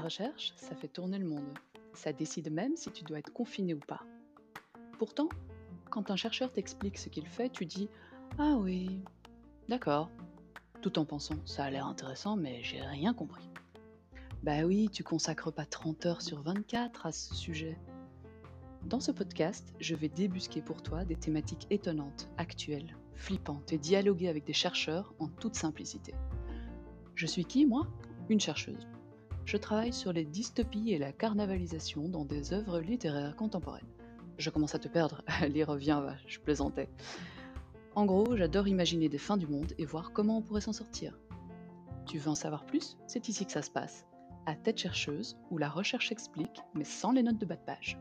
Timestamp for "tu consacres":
14.90-15.52